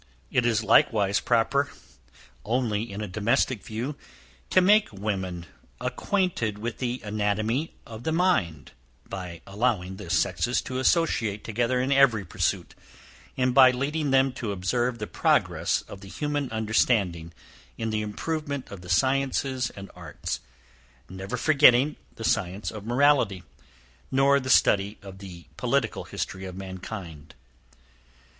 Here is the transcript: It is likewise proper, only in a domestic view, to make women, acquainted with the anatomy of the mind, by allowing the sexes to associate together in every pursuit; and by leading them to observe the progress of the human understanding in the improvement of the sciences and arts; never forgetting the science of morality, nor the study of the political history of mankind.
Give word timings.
It 0.31 0.47
is 0.47 0.63
likewise 0.63 1.19
proper, 1.19 1.69
only 2.43 2.91
in 2.91 3.01
a 3.01 3.07
domestic 3.07 3.63
view, 3.63 3.95
to 4.49 4.59
make 4.59 4.91
women, 4.91 5.45
acquainted 5.79 6.57
with 6.57 6.79
the 6.79 7.01
anatomy 7.03 7.75
of 7.85 8.01
the 8.01 8.11
mind, 8.11 8.71
by 9.07 9.41
allowing 9.45 9.97
the 9.97 10.09
sexes 10.09 10.59
to 10.63 10.79
associate 10.79 11.43
together 11.43 11.79
in 11.79 11.91
every 11.91 12.25
pursuit; 12.25 12.73
and 13.37 13.53
by 13.53 13.69
leading 13.69 14.09
them 14.09 14.31
to 14.31 14.51
observe 14.51 14.97
the 14.97 15.05
progress 15.05 15.83
of 15.83 16.01
the 16.01 16.09
human 16.09 16.51
understanding 16.51 17.31
in 17.77 17.91
the 17.91 18.01
improvement 18.01 18.71
of 18.71 18.81
the 18.81 18.89
sciences 18.89 19.69
and 19.69 19.91
arts; 19.95 20.39
never 21.11 21.37
forgetting 21.37 21.95
the 22.15 22.23
science 22.23 22.71
of 22.71 22.87
morality, 22.87 23.43
nor 24.09 24.39
the 24.39 24.49
study 24.49 24.97
of 25.03 25.19
the 25.19 25.45
political 25.57 26.05
history 26.05 26.45
of 26.45 26.55
mankind. 26.55 27.35